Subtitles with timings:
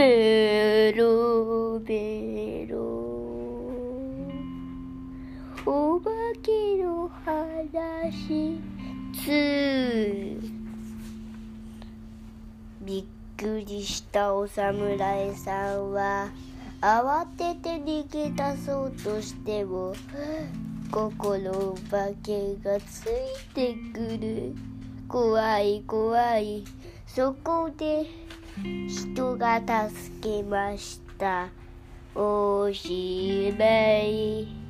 [0.00, 2.78] ベロベロ。
[5.66, 6.10] お化
[6.42, 8.58] けの話。
[9.12, 10.40] 2
[12.80, 13.04] びっ
[13.36, 16.30] くりしたお侍さんは
[16.80, 19.92] 慌てて逃げ出そうとしても
[20.90, 24.54] ここのお化けがついてくる。
[25.06, 26.64] 怖い怖い。
[27.06, 28.06] そこで
[29.40, 31.48] が助けました。
[32.14, 34.69] おしまい。